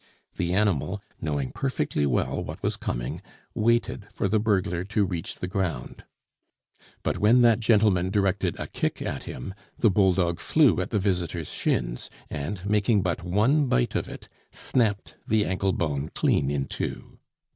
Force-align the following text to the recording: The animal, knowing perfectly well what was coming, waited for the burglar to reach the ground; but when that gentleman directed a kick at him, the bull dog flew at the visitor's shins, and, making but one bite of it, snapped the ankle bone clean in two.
The 0.35 0.51
animal, 0.55 0.99
knowing 1.21 1.51
perfectly 1.51 2.07
well 2.07 2.43
what 2.43 2.63
was 2.63 2.75
coming, 2.75 3.21
waited 3.53 4.07
for 4.11 4.27
the 4.27 4.39
burglar 4.39 4.83
to 4.83 5.05
reach 5.05 5.35
the 5.35 5.47
ground; 5.47 6.05
but 7.03 7.19
when 7.19 7.43
that 7.43 7.59
gentleman 7.59 8.09
directed 8.09 8.59
a 8.59 8.65
kick 8.65 9.03
at 9.03 9.25
him, 9.25 9.53
the 9.77 9.91
bull 9.91 10.13
dog 10.13 10.39
flew 10.39 10.81
at 10.81 10.89
the 10.89 10.97
visitor's 10.97 11.49
shins, 11.51 12.09
and, 12.31 12.65
making 12.67 13.03
but 13.03 13.21
one 13.23 13.67
bite 13.67 13.93
of 13.93 14.09
it, 14.09 14.27
snapped 14.51 15.17
the 15.27 15.45
ankle 15.45 15.71
bone 15.71 16.09
clean 16.15 16.49
in 16.49 16.65
two. 16.65 17.19